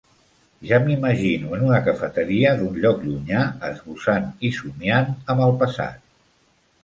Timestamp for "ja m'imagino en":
0.69-1.65